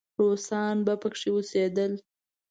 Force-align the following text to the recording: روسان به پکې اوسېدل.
روسان 0.19 0.75
به 0.85 0.93
پکې 1.01 1.29
اوسېدل. 1.33 1.91